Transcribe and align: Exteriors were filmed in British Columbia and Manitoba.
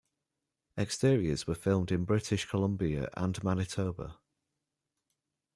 Exteriors 0.79 1.45
were 1.45 1.53
filmed 1.53 1.91
in 1.91 2.05
British 2.05 2.45
Columbia 2.45 3.07
and 3.15 3.43
Manitoba. 3.43 4.17